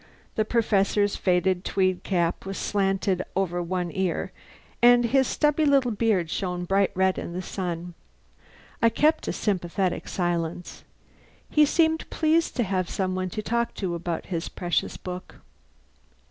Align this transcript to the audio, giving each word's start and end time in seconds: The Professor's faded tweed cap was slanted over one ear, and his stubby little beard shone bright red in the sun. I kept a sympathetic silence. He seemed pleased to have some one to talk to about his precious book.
The 0.33 0.45
Professor's 0.45 1.15
faded 1.15 1.63
tweed 1.63 2.01
cap 2.01 2.43
was 2.43 2.57
slanted 2.57 3.21
over 3.35 3.61
one 3.61 3.91
ear, 3.91 4.31
and 4.81 5.03
his 5.05 5.27
stubby 5.27 5.63
little 5.63 5.91
beard 5.91 6.27
shone 6.31 6.65
bright 6.65 6.89
red 6.95 7.19
in 7.19 7.33
the 7.33 7.41
sun. 7.43 7.93
I 8.81 8.89
kept 8.89 9.27
a 9.27 9.31
sympathetic 9.31 10.07
silence. 10.07 10.83
He 11.51 11.67
seemed 11.67 12.09
pleased 12.09 12.55
to 12.55 12.63
have 12.63 12.89
some 12.89 13.13
one 13.13 13.29
to 13.29 13.43
talk 13.43 13.75
to 13.75 13.93
about 13.93 14.25
his 14.25 14.49
precious 14.49 14.97
book. 14.97 15.35